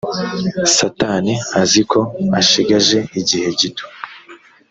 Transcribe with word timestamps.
satani 0.75 1.33
azi 1.61 1.81
ko 1.91 1.99
ashigaje 2.39 2.97
igihe 3.19 3.47
gito 3.59 3.85